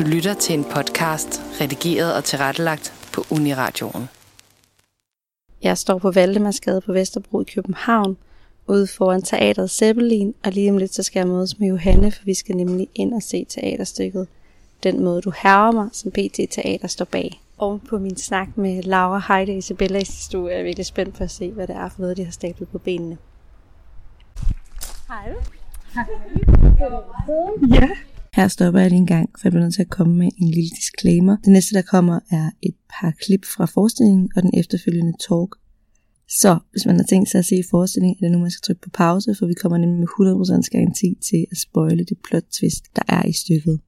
Du 0.00 0.04
lytter 0.04 0.34
til 0.34 0.58
en 0.58 0.64
podcast, 0.64 1.42
redigeret 1.60 2.14
og 2.14 2.24
tilrettelagt 2.24 2.92
på 3.14 3.24
Uniradioen. 3.30 4.08
Jeg 5.62 5.78
står 5.78 5.98
på 5.98 6.10
Valdemarsgade 6.10 6.80
på 6.80 6.92
Vesterbro 6.92 7.40
i 7.40 7.44
København, 7.44 8.16
ude 8.66 8.86
foran 8.86 9.22
teateret 9.22 9.70
Zeppelin, 9.70 10.34
og 10.44 10.52
lige 10.52 10.70
om 10.70 10.78
lidt 10.78 10.94
så 10.94 11.02
skal 11.02 11.20
jeg 11.20 11.28
mødes 11.28 11.58
med 11.58 11.68
Johanne, 11.68 12.12
for 12.12 12.24
vi 12.24 12.34
skal 12.34 12.56
nemlig 12.56 12.88
ind 12.94 13.14
og 13.14 13.22
se 13.22 13.46
teaterstykket 13.48 14.28
Den 14.82 15.04
måde 15.04 15.22
du 15.22 15.32
herrer 15.42 15.72
mig, 15.72 15.88
som 15.92 16.10
PT 16.10 16.40
Teater 16.50 16.88
står 16.88 17.04
bag. 17.04 17.42
Og 17.58 17.80
på 17.88 17.98
min 17.98 18.16
snak 18.16 18.48
med 18.56 18.82
Laura 18.82 19.22
Heide 19.28 19.52
og 19.52 19.58
Isabella 19.58 19.98
i 19.98 20.04
sidste 20.04 20.38
uge, 20.38 20.52
er 20.52 20.56
jeg 20.56 20.64
virkelig 20.64 20.86
spændt 20.86 21.14
på 21.14 21.24
at 21.24 21.30
se, 21.30 21.50
hvad 21.50 21.66
det 21.66 21.76
er 21.76 21.88
for 21.88 22.00
noget, 22.00 22.16
de 22.16 22.24
har 22.24 22.32
stablet 22.32 22.68
på 22.68 22.78
benene. 22.78 23.18
Hej. 25.08 25.34
Ja. 27.70 27.88
Her 28.34 28.48
stopper 28.48 28.80
jeg 28.80 28.90
lige 28.90 28.98
en 28.98 29.06
gang, 29.06 29.30
for 29.34 29.40
jeg 29.44 29.52
bliver 29.52 29.64
nødt 29.64 29.74
til 29.74 29.82
at 29.82 29.90
komme 29.90 30.14
med 30.14 30.28
en 30.36 30.48
lille 30.48 30.70
disclaimer. 30.70 31.36
Det 31.36 31.52
næste, 31.52 31.74
der 31.74 31.82
kommer, 31.82 32.20
er 32.30 32.50
et 32.62 32.74
par 32.90 33.10
klip 33.10 33.44
fra 33.44 33.64
forestillingen 33.64 34.30
og 34.36 34.42
den 34.42 34.50
efterfølgende 34.54 35.12
talk. 35.28 35.56
Så 36.28 36.58
hvis 36.70 36.86
man 36.86 36.96
har 36.96 37.04
tænkt 37.04 37.30
sig 37.30 37.38
at 37.38 37.44
se 37.44 37.62
forestillingen, 37.70 38.16
er 38.16 38.28
det 38.28 38.32
nu, 38.32 38.38
man 38.38 38.50
skal 38.50 38.62
trykke 38.62 38.82
på 38.82 38.90
pause, 38.90 39.34
for 39.38 39.46
vi 39.46 39.54
kommer 39.54 39.78
nemlig 39.78 39.98
med 39.98 40.08
100% 40.08 40.68
garanti 40.72 41.18
til 41.30 41.46
at 41.50 41.56
spoile 41.56 42.04
det 42.04 42.18
plot 42.24 42.44
twist, 42.58 42.84
der 42.96 43.02
er 43.08 43.26
i 43.26 43.32
stykket. 43.32 43.80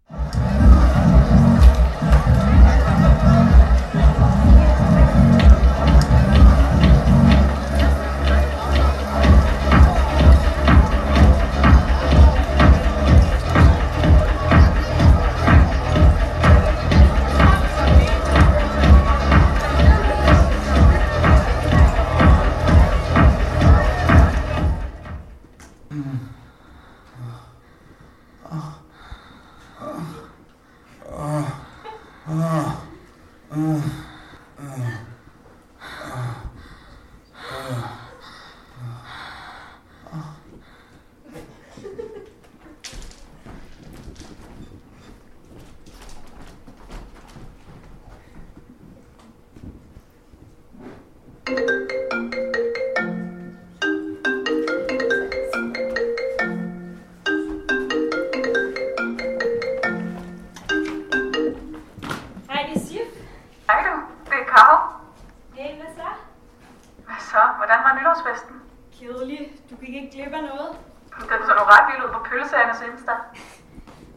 Den 71.20 71.40
så 71.48 71.52
nu 71.58 71.64
ret 71.72 71.84
vild 71.88 72.04
ud 72.04 72.10
på 72.16 72.20
pølseandes 72.28 72.80
Insta. 72.88 73.14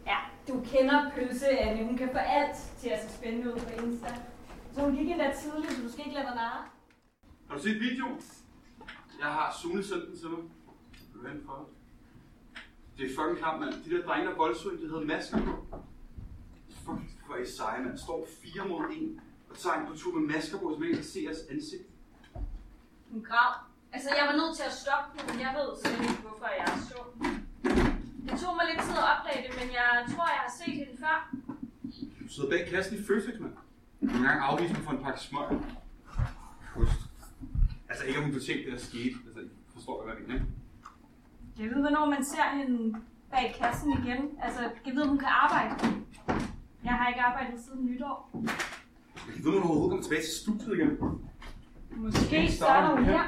Ja, 0.06 0.18
du 0.48 0.54
kender 0.70 1.10
pølse, 1.14 1.48
Anne. 1.48 1.84
Hun 1.86 1.96
kan 1.96 2.08
få 2.12 2.18
alt 2.18 2.56
til 2.80 2.88
at 2.88 3.00
se 3.04 3.16
spændende 3.16 3.54
ud 3.54 3.60
på 3.60 3.70
Insta. 3.82 4.14
Så 4.74 4.80
hun 4.80 4.96
gik 4.96 5.10
endda 5.10 5.34
tidligt, 5.40 5.72
så 5.72 5.82
du 5.82 5.92
skal 5.92 6.04
ikke 6.06 6.16
lade 6.18 6.26
dig 6.26 6.34
narre. 6.34 6.62
Har 7.48 7.56
du 7.56 7.62
set 7.62 7.80
videoen? 7.80 8.20
Jeg 9.20 9.28
har 9.28 9.56
Sune 9.62 9.84
sendt 9.84 10.06
den 10.08 10.18
til 10.18 10.28
mig. 10.28 10.38
Vil 11.12 11.22
du 11.22 11.28
hente 11.28 11.46
for 11.46 11.54
det? 11.54 11.66
Det 12.96 13.04
er 13.06 13.14
fucking 13.16 13.38
klart, 13.38 13.60
mand. 13.60 13.72
De 13.84 13.90
der 13.90 14.02
drenge, 14.06 14.26
der 14.28 14.36
voldsøgn, 14.36 14.82
de 14.82 14.88
havde 14.88 15.06
masker 15.06 15.38
på. 15.44 15.54
Fuck, 16.84 17.00
hvor 17.26 17.34
er 17.34 17.42
I 17.42 17.46
seje, 17.46 17.80
mand. 17.84 17.98
Står 17.98 18.26
fire 18.42 18.68
mod 18.68 18.84
en 18.96 19.20
og 19.50 19.58
tager 19.58 19.76
en 19.76 19.86
på 19.86 19.94
tur 19.96 20.12
med 20.18 20.34
masker 20.34 20.58
på, 20.58 20.64
så 20.72 20.78
man 20.78 20.88
ikke 20.88 20.96
kan 20.96 21.10
se 21.14 21.20
jeres 21.26 21.42
ansigt. 21.50 21.86
Hun 23.10 23.22
græd. 23.28 23.52
Altså, 23.92 24.08
jeg 24.18 24.24
var 24.30 24.36
nødt 24.40 24.56
til 24.58 24.64
at 24.70 24.74
stoppe 24.82 25.08
den, 25.14 25.22
men 25.30 25.38
jeg 25.44 25.52
ved 25.58 25.68
slet 25.80 26.00
ikke, 26.10 26.22
hvorfor 26.26 26.48
jeg 26.58 26.66
er 26.74 26.78
så. 26.90 26.98
Det 28.26 28.34
tog 28.42 28.52
mig 28.58 28.66
lidt 28.70 28.82
tid 28.86 28.96
at 29.02 29.08
opdage 29.12 29.40
det, 29.44 29.52
men 29.60 29.68
jeg 29.80 29.90
tror, 30.12 30.26
jeg 30.36 30.42
har 30.46 30.54
set 30.60 30.76
hende 30.82 30.96
før. 31.04 31.16
Du 32.20 32.25
sidder 32.36 32.50
bag 32.50 32.66
kassen 32.70 32.98
i 32.98 33.02
Føtex, 33.02 33.40
mand. 33.40 33.52
Du 34.00 34.06
kan 34.06 34.16
engang 34.16 34.40
afvise 34.40 34.72
mig 34.74 34.82
for 34.82 34.90
en 34.90 35.02
pakke 35.04 35.20
smøg. 35.20 35.48
Pust. 36.74 37.00
Altså 37.88 38.04
ikke, 38.04 38.18
om 38.18 38.24
hun 38.24 38.32
kunne 38.32 38.46
tænke, 38.48 38.64
det 38.64 38.72
der 38.72 38.78
skete. 38.78 39.14
Altså, 39.26 39.40
forstår 39.74 39.94
jeg, 40.02 40.04
hvad 40.04 40.14
jeg 40.14 40.22
mener, 40.22 40.34
ikke? 40.34 40.46
Jeg 41.58 41.68
ved, 41.70 41.80
hvornår 41.80 42.06
man 42.14 42.24
ser 42.24 42.46
hende 42.58 43.00
bag 43.30 43.56
kassen 43.60 43.92
igen. 43.92 44.20
Altså, 44.42 44.60
jeg 44.86 44.94
ved, 44.94 45.02
om 45.02 45.08
hun 45.08 45.18
kan 45.18 45.28
arbejde. 45.28 45.74
Jeg 46.84 46.92
har 46.92 47.08
ikke 47.08 47.20
arbejdet 47.20 47.60
siden 47.64 47.86
nytår. 47.86 48.30
Jeg 49.36 49.44
ved, 49.44 49.52
når 49.52 49.60
du 49.60 49.68
overhovedet 49.68 49.90
kommer 49.90 50.02
tilbage 50.02 50.22
til 50.22 50.34
studiet 50.42 50.72
igen. 50.78 50.90
Måske 51.90 52.52
starter 52.52 52.96
hun 52.96 53.04
her. 53.04 53.24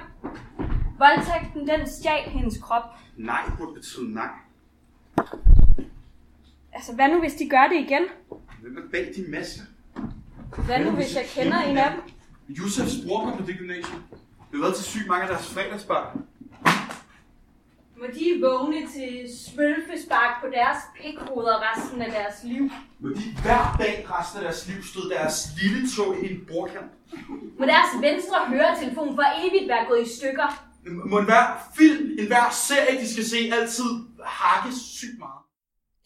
Voldtægten, 0.99 1.69
den 1.69 1.87
stjal 1.87 2.31
hendes 2.31 2.59
krop. 2.63 2.83
Nej, 3.17 3.43
burde 3.59 3.75
betyde 3.75 4.15
nej. 4.15 4.31
Altså, 6.73 6.95
hvad 6.95 7.09
nu, 7.09 7.21
hvis 7.21 7.35
de 7.35 7.49
gør 7.49 7.69
det 7.73 7.77
igen? 7.77 8.05
Hvem 8.63 8.77
er 8.77 8.91
bag 8.93 9.13
de 9.17 9.25
masker? 9.29 9.63
Hvad 10.67 10.79
nu, 10.85 10.91
hvis 10.91 11.15
jeg 11.15 11.25
kender 11.35 11.59
en 11.59 11.79
af 11.79 11.91
dem? 11.91 12.01
Josefs 12.57 12.95
bror 13.07 13.37
på 13.37 13.47
det 13.47 13.59
gymnasium. 13.59 14.03
Vi 14.51 14.59
har 14.59 14.63
været 14.63 14.75
til 14.77 14.85
sygt 14.85 15.07
mange 15.07 15.23
af 15.23 15.29
deres 15.29 15.47
fredagsbar. 15.55 16.19
Må 18.01 18.07
de 18.15 18.41
vågne 18.43 18.77
til 18.95 19.29
smølfespark 19.45 20.41
på 20.41 20.47
deres 20.53 20.79
pikhoveder 21.01 21.57
resten 21.69 22.03
af 22.03 22.11
deres 22.11 22.37
liv? 22.45 22.71
Må 22.99 23.09
de 23.09 23.25
hver 23.43 23.77
dag 23.79 24.07
resten 24.11 24.39
af 24.39 24.45
deres 24.45 24.69
liv 24.69 24.83
stod 24.83 25.11
deres 25.11 25.47
lille 25.63 25.89
tog 25.97 26.17
i 26.23 26.33
en 26.33 26.45
bordkant. 26.49 26.91
Må 27.59 27.65
deres 27.67 27.93
venstre 28.03 28.39
høretelefon 28.49 29.15
for 29.15 29.25
evigt 29.43 29.69
være 29.69 29.87
gået 29.89 30.03
i 30.07 30.17
stykker? 30.17 30.49
Må 31.11 31.19
enhver 31.19 31.71
film, 31.79 32.11
enhver 32.19 32.51
serie, 32.51 33.01
de 33.01 33.13
skal 33.13 33.25
se, 33.25 33.37
altid 33.53 33.91
hakke 34.25 34.77
sygt 34.79 35.19
meget. 35.19 35.48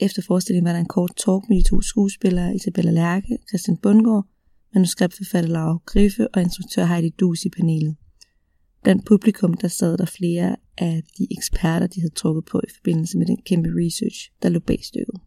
Efter 0.06 0.22
forestillingen 0.22 0.66
var 0.68 0.72
der 0.72 0.80
en 0.80 0.94
kort 0.98 1.12
talk 1.24 1.42
med 1.48 1.56
de 1.56 1.68
to 1.68 1.80
skuespillere, 1.80 2.54
Isabella 2.54 2.90
Lærke 2.90 3.38
og 3.40 3.48
Christian 3.48 3.76
Bundgaard, 3.76 4.24
manuskriptforfatter 4.74 5.50
Laura 5.50 5.78
Griffe 5.86 6.28
og 6.34 6.42
instruktør 6.42 6.84
Heidi 6.84 7.10
Dus 7.20 7.44
i 7.44 7.50
panelet. 7.50 7.96
Blandt 8.82 9.06
publikum 9.06 9.54
der 9.54 9.68
sad 9.68 9.98
der 9.98 10.04
flere 10.18 10.56
af 10.78 11.02
de 11.18 11.26
eksperter, 11.36 11.86
de 11.86 12.00
havde 12.00 12.14
trukket 12.14 12.44
på 12.44 12.60
i 12.68 12.70
forbindelse 12.76 13.18
med 13.18 13.26
den 13.26 13.38
kæmpe 13.46 13.68
research, 13.82 14.18
der 14.42 14.48
lå 14.48 14.60
bag 14.60 14.80
stykket. 14.84 15.18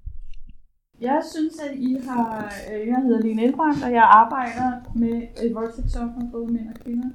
Jeg 1.01 1.21
synes, 1.33 1.53
at 1.67 1.73
I 1.89 1.97
har... 2.07 2.53
Øh, 2.71 2.87
jeg 2.87 2.97
hedder 3.05 3.21
Lene 3.21 3.43
Elbrandt, 3.43 3.83
og 3.83 3.91
jeg 3.91 4.03
arbejder 4.03 4.69
med 4.95 5.15
et 5.43 5.55
voldtægtsoffer, 5.55 6.21
både 6.31 6.47
mænd 6.53 6.67
og 6.67 6.75
kvinder. 6.83 7.09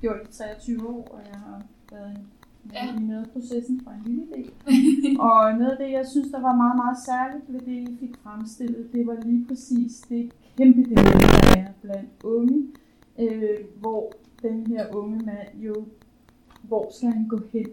Gjort 0.00 0.20
i 0.28 0.32
23 0.32 0.88
år, 0.88 1.08
og 1.14 1.20
jeg 1.32 1.38
har 1.40 1.62
været 1.92 2.10
en 2.16 2.26
ja. 2.74 3.00
med 3.00 3.24
processen 3.32 3.80
fra 3.84 3.92
en 3.94 4.02
lille 4.04 4.26
del. 4.34 4.50
og 5.28 5.52
noget 5.58 5.70
af 5.70 5.78
det, 5.78 5.92
jeg 5.92 6.06
synes, 6.06 6.30
der 6.30 6.40
var 6.40 6.56
meget, 6.56 6.76
meget 6.76 6.98
særligt 7.06 7.52
ved 7.52 7.60
det, 7.60 7.88
I 7.90 7.96
fik 8.00 8.16
fremstillet, 8.22 8.92
det 8.92 9.06
var 9.06 9.16
lige 9.24 9.46
præcis 9.48 10.00
det 10.08 10.32
kæmpe 10.56 10.82
dilemma, 10.82 11.12
der 11.12 11.60
er 11.60 11.72
blandt 11.82 12.10
unge, 12.24 12.66
øh, 13.18 13.58
hvor 13.80 14.12
den 14.42 14.66
her 14.66 14.94
unge 14.94 15.18
mand 15.26 15.48
jo, 15.54 15.74
hvor 16.62 16.88
skal 16.90 17.08
han 17.08 17.28
gå 17.28 17.40
hen 17.52 17.66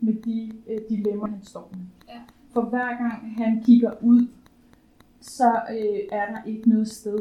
med 0.00 0.14
de 0.14 0.52
øh, 0.68 0.80
dilemmaer, 0.88 1.26
han 1.26 1.42
står 1.42 1.70
med. 1.72 1.86
Ja. 2.08 2.20
For 2.52 2.62
hver 2.62 2.88
gang 2.88 3.36
han 3.36 3.62
kigger 3.64 3.92
ud, 4.02 4.26
så 5.20 5.52
øh, 5.70 6.00
er 6.12 6.26
der 6.32 6.44
ikke 6.46 6.68
noget 6.68 6.88
sted 6.88 7.18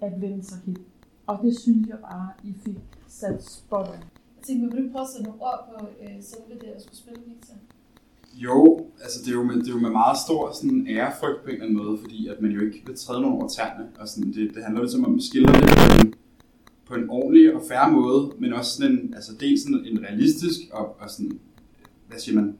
at 0.00 0.20
vende 0.20 0.44
sig 0.44 0.58
hen. 0.66 0.76
Og 1.26 1.38
det 1.42 1.58
synes 1.58 1.88
jeg 1.88 1.98
bare, 1.98 2.28
I 2.44 2.52
fik 2.52 2.78
sat 3.08 3.44
spot 3.44 3.88
on. 3.88 4.23
Tænkte, 4.46 4.76
vil 4.76 4.84
du 4.84 4.92
prøve 4.92 5.02
at 5.02 5.10
sætte 5.12 5.26
nogle 5.28 5.42
ord 5.42 5.60
på 5.68 5.86
øh, 6.02 6.16
selve 6.30 6.54
det 6.60 6.70
at 6.76 6.82
skulle 6.82 6.98
spille, 7.02 7.20
Victor? 7.28 7.54
Jo, 8.34 8.86
altså 9.02 9.18
det 9.22 9.28
er 9.28 9.38
jo 9.40 9.42
med, 9.42 9.56
det 9.56 9.68
er 9.68 9.76
jo 9.78 9.78
med 9.78 9.90
meget 9.90 10.18
stor 10.26 10.52
sådan, 10.52 10.86
ærefrygt 10.88 11.42
på 11.42 11.48
en 11.48 11.52
eller 11.52 11.64
anden 11.64 11.78
måde, 11.82 11.98
fordi 11.98 12.28
at 12.28 12.40
man 12.42 12.50
jo 12.50 12.60
ikke 12.60 12.82
vil 12.86 12.96
træde 12.96 13.20
nogen 13.20 13.36
over 13.36 13.48
tæerne. 13.48 13.86
Og 14.00 14.08
sådan, 14.08 14.32
det, 14.32 14.54
det 14.54 14.64
handler 14.64 14.82
ligesom 14.82 15.04
om 15.04 15.14
at 15.14 15.22
skille 15.22 15.48
det 15.48 15.62
på 15.88 15.94
en, 16.00 16.14
på 16.88 16.94
en 16.94 17.10
ordentlig 17.10 17.54
og 17.54 17.62
færre 17.68 17.92
måde, 17.92 18.32
men 18.38 18.52
også 18.52 18.70
sådan 18.76 18.92
en, 18.92 19.14
altså 19.14 19.32
dels 19.40 19.62
sådan 19.62 19.84
en 19.90 19.98
realistisk 20.06 20.60
og, 20.72 20.96
og 21.00 21.10
sådan, 21.10 21.38
hvad 22.08 22.18
siger 22.18 22.34
man, 22.40 22.56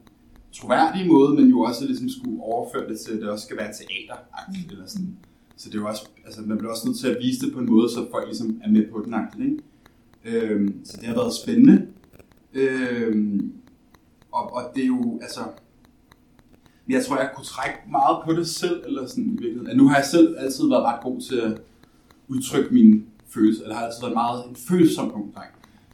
troværdig 0.51 1.07
måde, 1.07 1.33
men 1.35 1.47
jo 1.49 1.61
også 1.61 1.85
ligesom 1.85 2.09
skulle 2.09 2.43
overføre 2.43 2.89
det 2.89 2.99
til, 2.99 3.11
at 3.13 3.21
det 3.21 3.29
også 3.29 3.45
skal 3.45 3.57
være 3.57 3.73
teater 3.73 4.17
mm. 4.49 4.71
eller 4.71 4.87
sådan. 4.87 5.17
Så 5.57 5.69
det 5.69 5.75
er 5.75 5.79
jo 5.79 5.87
også, 5.87 6.09
altså 6.25 6.41
man 6.41 6.57
bliver 6.57 6.71
også 6.71 6.87
nødt 6.87 6.97
til 6.97 7.07
at 7.07 7.17
vise 7.21 7.45
det 7.45 7.53
på 7.53 7.59
en 7.59 7.69
måde, 7.71 7.89
så 7.89 8.07
folk 8.11 8.25
ligesom 8.25 8.61
er 8.63 8.69
med 8.69 8.85
på 8.91 9.01
den 9.05 9.15
ikke? 9.41 9.63
Øhm, 10.25 10.85
så 10.85 10.97
det 10.97 11.07
har 11.07 11.15
været 11.15 11.33
spændende. 11.33 11.87
Øh, 12.53 13.39
og, 14.31 14.53
og 14.53 14.61
det 14.75 14.83
er 14.83 14.87
jo, 14.87 15.19
altså, 15.21 15.39
jeg 16.89 17.05
tror, 17.05 17.17
jeg 17.17 17.29
kunne 17.35 17.45
trække 17.45 17.79
meget 17.91 18.17
på 18.25 18.33
det 18.33 18.47
selv, 18.47 18.83
eller 18.87 19.07
sådan 19.07 19.25
i 19.25 19.29
virkeligheden. 19.29 19.67
At 19.67 19.77
nu 19.77 19.87
har 19.87 19.95
jeg 19.95 20.05
selv 20.05 20.35
altid 20.39 20.67
været 20.69 20.83
ret 20.83 21.03
god 21.03 21.21
til 21.21 21.35
at 21.35 21.61
udtrykke 22.27 22.73
mine 22.73 23.01
følelser, 23.27 23.63
eller 23.63 23.75
har 23.75 23.85
altid 23.85 24.01
været 24.01 24.13
meget 24.13 24.49
en 24.49 24.55
følsom 24.55 25.11
ung. 25.15 25.35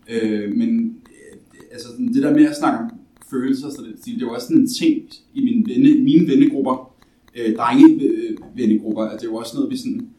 Øh, 0.09 0.55
men 0.55 1.01
øh, 1.05 1.37
altså, 1.71 1.87
sådan, 1.87 2.13
det 2.13 2.23
der 2.23 2.33
med 2.33 2.45
at 2.45 2.57
snakke 2.57 2.79
om 2.79 2.89
følelser, 3.29 3.69
så 3.69 3.81
det, 4.05 4.19
det 4.19 4.25
var 4.27 4.33
også 4.33 4.47
sådan 4.47 4.61
en 4.61 4.67
ting 4.67 5.09
i 5.33 5.43
mine, 5.43 5.65
venne, 5.69 5.89
i 5.89 6.01
mine 6.01 6.27
vennegrupper, 6.27 6.93
øh, 7.35 7.55
drenge-vennegrupper, 7.55 9.03
at 9.03 9.19
det 9.19 9.27
er 9.27 9.31
jo 9.31 9.35
også 9.35 9.57
noget, 9.57 9.71
vi 9.71 9.77
sådan, 9.77 10.09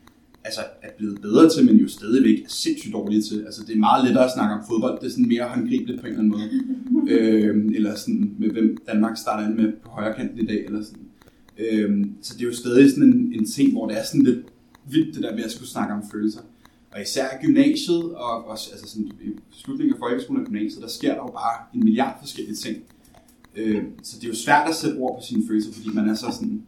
altså, 0.44 0.60
er 0.82 0.88
blevet 0.98 1.20
bedre 1.22 1.50
til, 1.50 1.66
men 1.66 1.76
jo 1.76 1.88
stadigvæk 1.88 2.38
er 2.44 2.48
sindssygt 2.48 2.92
dårlige 2.94 3.22
til. 3.22 3.42
Altså, 3.46 3.62
det 3.66 3.74
er 3.74 3.78
meget 3.78 4.04
lettere 4.04 4.24
at 4.24 4.32
snakke 4.36 4.54
om 4.54 4.60
fodbold. 4.68 5.00
Det 5.00 5.06
er 5.06 5.10
sådan 5.10 5.28
mere 5.28 5.44
håndgribeligt 5.44 6.00
på 6.00 6.06
en 6.06 6.12
eller 6.12 6.22
anden 6.22 6.32
måde. 6.32 6.50
øh, 7.12 7.74
eller 7.74 7.94
sådan, 7.94 8.34
med 8.38 8.50
hvem 8.50 8.76
Danmark 8.86 9.16
starter 9.16 9.48
ind 9.48 9.56
med 9.56 9.72
på 9.72 9.88
højre 9.88 10.14
kanten 10.14 10.38
i 10.38 10.46
dag. 10.46 10.64
Eller 10.64 10.82
sådan. 10.82 11.06
Øh, 11.58 12.06
så 12.22 12.34
det 12.34 12.42
er 12.42 12.46
jo 12.46 12.54
stadig 12.54 12.90
sådan 12.90 13.08
en, 13.12 13.32
en 13.34 13.46
ting, 13.46 13.72
hvor 13.72 13.88
det 13.88 13.98
er 13.98 14.04
sådan 14.04 14.22
lidt 14.22 14.46
vildt, 14.90 15.14
det 15.14 15.22
der 15.22 15.34
med 15.34 15.44
at 15.44 15.50
skulle 15.50 15.68
snakke 15.68 15.94
om 15.94 16.02
følelser. 16.12 16.40
Og 16.92 17.02
især 17.02 17.26
gymnasiet, 17.42 18.04
og 18.14 18.48
også, 18.48 18.70
altså 18.72 18.88
sådan, 18.88 19.10
i 19.20 19.28
slutningen 19.50 19.94
af 19.94 19.98
folkeskolen 19.98 20.42
og 20.42 20.46
gymnasiet, 20.46 20.82
der 20.82 20.88
sker 20.88 21.08
der 21.08 21.22
jo 21.26 21.26
bare 21.26 21.56
en 21.74 21.84
milliard 21.84 22.16
forskellige 22.20 22.54
ting. 22.54 22.76
Øh, 23.56 23.82
så 24.02 24.16
det 24.16 24.24
er 24.24 24.28
jo 24.28 24.34
svært 24.34 24.68
at 24.68 24.74
sætte 24.74 24.96
ord 24.96 25.18
på 25.18 25.26
sine 25.26 25.42
følelser, 25.48 25.72
fordi 25.72 25.88
man 25.94 26.08
er 26.08 26.14
så 26.14 26.26
sådan 26.32 26.62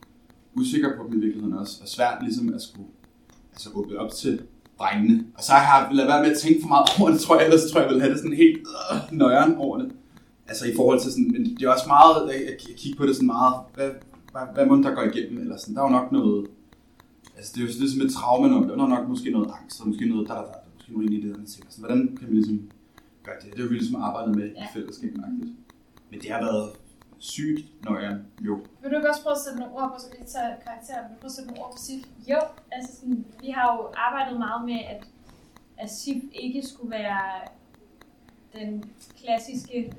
usikker 0.55 0.97
på 0.97 1.07
dem 1.07 1.19
i 1.19 1.21
virkeligheden 1.21 1.55
også, 1.55 1.79
og 1.83 1.89
svært 1.89 2.19
ligesom 2.23 2.55
at 2.55 2.63
skulle 2.63 2.89
altså, 3.55 3.71
åbne 3.75 3.99
op 3.99 4.11
til 4.11 4.43
drengene. 4.79 5.27
Og 5.37 5.43
så 5.45 5.53
har 5.53 5.87
jeg 5.87 5.95
lavet 5.95 6.09
være 6.09 6.23
med 6.23 6.31
at 6.31 6.39
tænke 6.39 6.61
for 6.63 6.69
meget 6.69 6.87
over 7.01 7.11
det, 7.11 7.21
tror 7.21 7.37
jeg, 7.37 7.45
ellers 7.45 7.71
tror 7.71 7.81
jeg, 7.81 7.87
jeg 7.87 7.95
vil 7.95 8.03
have 8.03 8.13
det 8.13 8.21
sådan 8.23 8.37
helt 8.45 8.59
øh, 8.59 9.19
nøjeren 9.19 9.55
over 9.57 9.79
det. 9.79 9.89
Altså 10.49 10.65
i 10.67 10.75
forhold 10.77 11.01
til 11.01 11.11
sådan, 11.13 11.31
men 11.33 11.43
det 11.57 11.63
er 11.63 11.73
også 11.77 11.89
meget, 11.97 12.17
jeg, 12.33 12.41
jeg 12.69 12.77
kigger 12.77 12.99
på 12.99 13.07
det 13.07 13.15
sådan 13.17 13.27
meget, 13.27 13.55
hvad, 13.75 13.91
hvad, 14.33 14.43
hvad 14.55 14.67
må 14.67 14.75
der 14.83 14.95
går 14.95 15.03
igennem, 15.03 15.41
eller 15.43 15.57
sådan, 15.57 15.75
der 15.75 15.81
er 15.83 15.87
jo 15.87 15.97
nok 15.99 16.13
noget, 16.13 16.47
altså 17.37 17.53
det 17.55 17.61
er 17.61 17.67
jo 17.67 17.73
sådan 17.73 17.85
ligesom 17.87 18.07
et 18.07 18.13
traume, 18.19 18.57
og 18.57 18.69
der 18.69 18.85
er 18.85 18.95
nok 18.97 19.09
måske 19.09 19.31
noget 19.31 19.49
angst, 19.59 19.81
og 19.81 19.89
måske 19.89 20.05
noget, 20.13 20.29
der, 20.29 20.35
der, 20.35 20.43
der, 20.43 20.53
der 20.53 20.71
måske 20.75 20.93
noget 20.93 21.07
ind 21.07 21.15
i 21.15 21.21
det, 21.27 21.31
der 21.37 21.45
ting. 21.55 21.65
Så 21.75 21.79
hvordan 21.79 22.01
kan 22.19 22.29
vi 22.29 22.35
ligesom 22.35 22.59
gøre 23.25 23.39
det? 23.43 23.53
Det 23.53 23.59
er 23.59 23.65
jo 23.65 23.69
vi 23.69 23.75
ligesom 23.75 24.03
arbejdet 24.09 24.37
med 24.37 24.47
ja. 24.57 24.63
i 24.63 24.67
fællesskab. 24.75 25.13
Men 26.11 26.21
det 26.23 26.31
har 26.31 26.41
været 26.49 26.71
sygt 27.33 27.85
nøjeren, 27.85 28.27
jo. 28.41 28.55
Vil 28.81 28.91
du 28.91 28.97
ikke 28.97 29.09
også 29.09 29.23
prøve 29.23 29.37
at 29.39 29.45
sætte 29.45 29.59
nogle 29.61 29.75
ord 29.75 29.89
på, 29.93 29.99
så 29.99 30.07
vi 30.11 30.17
tager 30.17 30.49
tage 30.49 30.63
karakteren? 30.65 31.05
Vil 31.09 31.15
du 31.15 31.21
prøve 31.21 31.33
at 31.33 31.37
sætte 31.37 31.49
nogle 31.51 31.63
ord 31.65 31.73
på 31.73 31.79
SIF? 31.87 32.03
Jo, 32.33 32.41
altså 32.73 32.91
sådan, 32.97 33.25
vi 33.41 33.51
har 33.57 33.67
jo 33.75 33.79
arbejdet 34.07 34.39
meget 34.39 34.65
med, 34.71 34.81
at, 34.95 35.03
at 35.83 35.91
SIF 35.91 36.23
ikke 36.33 36.63
skulle 36.71 36.91
være 36.91 37.27
den 38.57 38.71
klassiske 39.21 39.93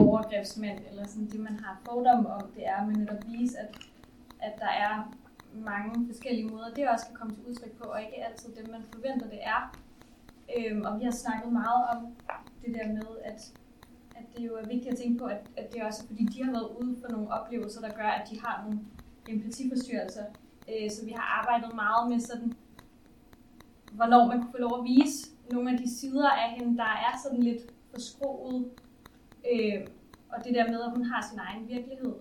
overgrebsmand, 0.00 0.78
eller 0.90 1.06
sådan 1.06 1.30
det, 1.32 1.40
man 1.40 1.56
har 1.64 1.80
fordom 1.86 2.26
om, 2.26 2.42
det 2.56 2.66
er, 2.66 2.86
men 2.86 3.08
at 3.08 3.24
vise, 3.26 3.58
at, 3.58 3.70
at 4.40 4.54
der 4.58 4.72
er 4.86 5.14
mange 5.54 6.06
forskellige 6.06 6.48
måder, 6.48 6.74
det 6.76 6.88
også 6.88 7.06
kan 7.06 7.16
komme 7.16 7.34
til 7.34 7.44
udtryk 7.48 7.72
på, 7.78 7.84
og 7.84 8.02
ikke 8.02 8.24
altid 8.26 8.48
det, 8.56 8.70
man 8.70 8.82
forventer, 8.92 9.26
det 9.28 9.42
er. 9.42 9.60
Øhm, 10.56 10.82
og 10.84 11.00
vi 11.00 11.04
har 11.04 11.16
snakket 11.24 11.52
meget 11.52 11.84
om 11.92 11.98
det 12.62 12.74
der 12.74 12.88
med, 12.88 13.10
at, 13.24 13.52
at 14.14 14.24
det 14.36 14.46
jo 14.46 14.54
er 14.56 14.66
vigtigt 14.66 14.92
at 14.92 14.98
tænke 14.98 15.18
på, 15.18 15.24
at, 15.24 15.50
at 15.56 15.72
det 15.72 15.80
er 15.80 15.86
også 15.86 16.06
fordi, 16.06 16.24
de 16.24 16.44
har 16.44 16.52
været 16.52 16.68
ude 16.80 16.96
for 17.00 17.08
nogle 17.12 17.28
oplevelser, 17.28 17.80
der 17.80 17.92
gør, 17.94 18.08
at 18.18 18.30
de 18.30 18.40
har 18.40 18.64
nogle 18.64 18.80
empatiforstyrrelser. 19.28 20.24
Øh, 20.68 20.90
så 20.90 21.04
vi 21.04 21.10
har 21.10 21.40
arbejdet 21.40 21.74
meget 21.74 22.10
med 22.10 22.20
sådan, 22.20 22.52
hvornår 23.92 24.26
man 24.26 24.40
kunne 24.40 24.50
få 24.50 24.58
lov 24.58 24.78
at 24.78 24.84
vise 24.84 25.28
nogle 25.52 25.72
af 25.72 25.78
de 25.78 25.98
sider 25.98 26.30
af 26.30 26.50
hende, 26.50 26.76
der 26.76 26.90
er 27.06 27.14
sådan 27.24 27.42
lidt 27.42 27.62
forskroet. 27.90 28.70
Øh, 29.52 29.86
og 30.32 30.44
det 30.44 30.54
der 30.54 30.70
med, 30.70 30.80
at 30.82 30.90
hun 30.90 31.04
har 31.04 31.26
sin 31.30 31.38
egen 31.38 31.68
virkelighed 31.68 32.14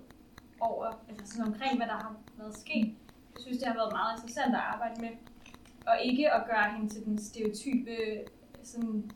over, 0.59 0.85
altså 1.09 1.35
sådan 1.35 1.53
omkring, 1.53 1.77
hvad 1.77 1.87
der 1.87 1.93
har 1.93 2.15
været 2.37 2.57
sket. 2.57 2.87
Jeg 3.33 3.41
synes, 3.41 3.57
det 3.57 3.67
har 3.67 3.73
været 3.73 3.91
meget 3.91 4.17
interessant 4.17 4.55
at 4.55 4.61
arbejde 4.73 5.01
med. 5.01 5.09
Og 5.87 5.95
ikke 6.03 6.31
at 6.31 6.45
gøre 6.45 6.71
hende 6.75 6.89
til 6.93 7.05
den 7.05 7.17
stereotype, 7.17 7.91
sådan 8.63 9.11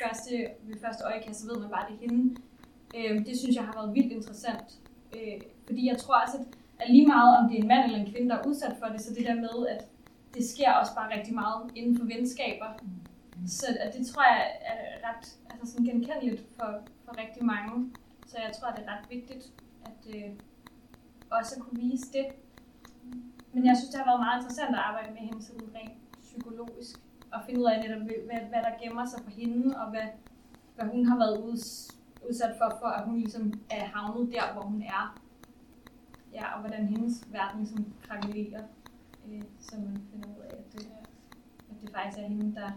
første, 0.00 0.30
ved 0.62 0.80
første 0.84 1.04
øjekast, 1.04 1.40
så 1.40 1.46
ved 1.46 1.60
man 1.60 1.70
bare, 1.70 1.86
det 1.88 1.94
er 1.96 2.00
hende. 2.08 2.36
Øh, 2.96 3.26
det 3.26 3.38
synes 3.38 3.56
jeg 3.56 3.64
har 3.64 3.72
været 3.72 3.94
vildt 3.94 4.12
interessant. 4.12 4.68
Øh, 5.16 5.40
fordi 5.66 5.88
jeg 5.88 5.98
tror 5.98 6.14
også, 6.24 6.36
at, 6.38 6.46
at 6.80 6.90
lige 6.90 7.06
meget 7.06 7.38
om 7.38 7.48
det 7.48 7.58
er 7.58 7.62
en 7.62 7.68
mand 7.68 7.84
eller 7.84 7.98
en 7.98 8.10
kvinde, 8.12 8.28
der 8.28 8.36
er 8.38 8.46
udsat 8.46 8.76
for 8.80 8.86
det, 8.86 9.00
så 9.00 9.14
det 9.14 9.26
der 9.26 9.34
med, 9.34 9.66
at 9.74 9.82
det 10.34 10.44
sker 10.48 10.72
også 10.72 10.94
bare 10.94 11.16
rigtig 11.16 11.34
meget 11.34 11.70
inden 11.74 11.98
for 11.98 12.04
venskaber. 12.04 12.68
Så 13.46 13.66
at 13.80 13.94
det 13.94 14.06
tror 14.06 14.22
jeg 14.22 14.42
er 14.72 15.08
ret 15.08 15.38
altså 15.50 15.72
sådan 15.72 15.86
genkendeligt 15.86 16.42
for, 16.56 16.70
for 17.04 17.18
rigtig 17.18 17.44
mange. 17.44 17.90
Så 18.26 18.36
jeg 18.38 18.52
tror, 18.56 18.70
det 18.70 18.84
er 18.84 18.92
ret 18.92 19.10
vigtigt 19.10 19.52
at 19.84 20.16
øh, 20.16 20.30
også 21.30 21.54
at 21.56 21.62
kunne 21.62 21.80
vise 21.80 22.12
det. 22.12 22.26
Men 23.52 23.66
jeg 23.66 23.76
synes, 23.76 23.90
det 23.90 23.98
har 24.00 24.10
været 24.10 24.20
meget 24.20 24.38
interessant 24.38 24.74
at 24.76 24.82
arbejde 24.88 25.10
med 25.12 25.20
hende 25.20 25.42
sådan 25.42 25.68
rent 25.74 25.98
psykologisk. 26.20 26.96
Og 27.32 27.40
finde 27.46 27.60
ud 27.60 27.66
af 27.66 27.80
netop, 27.88 28.02
hvad, 28.02 28.40
hvad 28.48 28.62
der 28.62 28.78
gemmer 28.82 29.04
sig 29.06 29.20
for 29.24 29.30
hende, 29.30 29.76
og 29.80 29.90
hvad, 29.90 30.06
hvad 30.76 30.86
hun 30.86 31.06
har 31.06 31.16
været 31.16 31.42
uds, 31.42 31.90
udsat 32.28 32.54
for, 32.58 32.76
for 32.80 32.86
at 32.86 33.04
hun 33.04 33.16
ligesom 33.18 33.52
er 33.70 33.84
havnet 33.84 34.32
der, 34.32 34.52
hvor 34.52 34.62
hun 34.62 34.82
er. 34.82 35.18
Ja, 36.32 36.54
og 36.54 36.60
hvordan 36.60 36.86
hendes 36.86 37.24
verden 37.32 37.60
ligesom 37.60 37.94
krakelerer. 38.02 38.62
Øh, 39.28 39.42
så 39.60 39.76
man 39.76 39.96
finder 40.12 40.28
ud 40.28 40.42
af, 40.42 40.56
at 40.56 40.72
det, 40.72 40.88
at 41.70 41.76
det 41.82 41.90
faktisk 41.90 42.18
er 42.18 42.28
hende, 42.28 42.54
der 42.54 42.70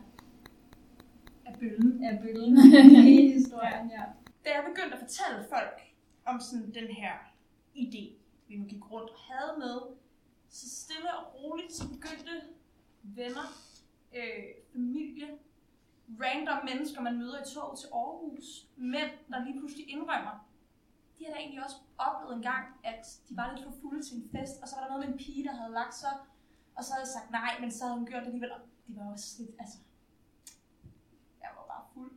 Af 1.45 1.53
bøllen. 1.59 2.03
er 2.03 2.21
bøllen 2.21 2.57
i 3.07 3.31
historien. 3.33 3.89
Ja. 3.89 4.03
Da 4.45 4.49
jeg 4.55 4.63
begyndte 4.69 4.93
at 4.97 4.99
fortælle 4.99 5.49
folk 5.49 5.81
om 6.25 6.39
sådan 6.39 6.73
den 6.73 6.87
her 6.87 7.13
idé, 7.75 8.13
vi 8.47 8.55
nu 8.57 8.65
gik 8.65 8.91
rundt 8.91 9.09
og 9.09 9.17
havde 9.29 9.59
med, 9.59 9.77
så 10.49 10.69
stille 10.69 11.09
og 11.17 11.43
roligt, 11.43 11.73
så 11.73 11.87
begyndte 11.89 12.31
venner, 13.03 13.47
øh, 14.15 14.43
familie, 14.73 15.27
random 16.23 16.65
mennesker, 16.65 17.01
man 17.01 17.17
møder 17.17 17.41
i 17.41 17.45
tog 17.53 17.77
til 17.79 17.87
Aarhus, 17.93 18.67
mænd, 18.75 19.11
der 19.29 19.43
lige 19.45 19.59
pludselig 19.59 19.89
indrømmer, 19.89 20.35
de 21.19 21.25
har 21.25 21.33
da 21.33 21.39
egentlig 21.39 21.63
også 21.63 21.77
oplevet 21.97 22.35
en 22.35 22.41
gang, 22.41 22.65
at 22.83 23.01
de 23.29 23.37
var 23.37 23.51
lidt 23.51 23.65
for 23.65 23.73
fulde 23.81 24.03
til 24.03 24.15
en 24.17 24.29
fest, 24.33 24.55
og 24.61 24.67
så 24.67 24.75
var 24.75 24.83
der 24.83 24.91
noget 24.91 25.05
med 25.05 25.13
en 25.13 25.19
pige, 25.25 25.43
der 25.43 25.55
havde 25.59 25.73
lagt 25.73 25.95
sig, 25.95 26.13
og 26.75 26.83
så 26.83 26.89
havde 26.93 27.05
jeg 27.05 27.13
sagt 27.17 27.31
nej, 27.31 27.51
men 27.61 27.71
så 27.71 27.83
havde 27.83 27.97
hun 27.99 28.07
gjort 28.09 28.21
det 28.21 28.27
alligevel, 28.27 28.51
og 28.51 28.61
de 28.87 28.95
var 28.97 29.11
også 29.11 29.29
lidt, 29.39 29.55
altså, 29.59 29.77
jeg 31.41 31.49
var 31.57 31.65
bare 31.73 31.85
fuld. 31.93 32.11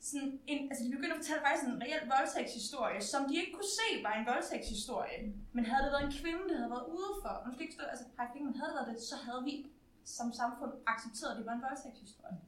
Sådan 0.00 0.40
en, 0.46 0.60
altså 0.70 0.84
de 0.84 0.90
begyndte 0.90 1.14
at 1.16 1.20
fortælle 1.22 1.42
faktisk 1.46 1.66
en 1.68 1.82
reel 1.84 2.02
voldtægtshistorie, 2.14 3.00
som 3.12 3.20
de 3.28 3.34
ikke 3.40 3.52
kunne 3.56 3.74
se 3.80 3.88
var 4.06 4.12
en 4.12 4.26
voldtægtshistorie. 4.32 5.18
Men 5.56 5.62
havde 5.70 5.84
det 5.84 5.92
været 5.94 6.06
en 6.08 6.16
kvinde, 6.20 6.44
der 6.50 6.56
havde 6.60 6.74
været 6.76 6.88
ude 6.96 7.12
for, 7.22 7.32
nu 7.44 7.48
skal 7.52 7.62
ikke 7.66 7.78
stå, 7.78 7.84
altså 7.94 8.06
hej, 8.16 8.26
men 8.46 8.56
havde 8.58 8.70
det 8.70 8.78
været 8.78 8.90
det, 8.92 8.98
så 9.12 9.16
havde 9.26 9.42
vi 9.48 9.54
som 10.04 10.32
samfund 10.32 10.72
accepteret, 10.86 11.30
at 11.32 11.38
det 11.38 11.46
var 11.46 11.52
en 11.52 11.62
voldtægtshistorie. 11.62 12.38